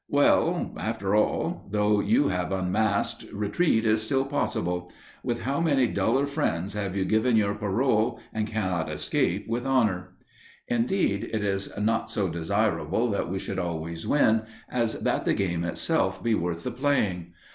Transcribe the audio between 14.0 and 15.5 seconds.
win, as that the